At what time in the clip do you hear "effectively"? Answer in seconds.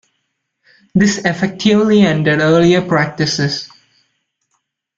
1.19-2.01